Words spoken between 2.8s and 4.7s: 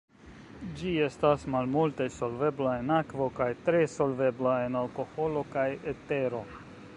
akvo kaj tre solvebla